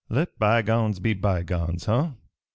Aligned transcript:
"Let 0.09 0.39
bygones 0.39 0.99
be 0.99 1.13
bygones, 1.13 1.85
huh? 1.85 2.13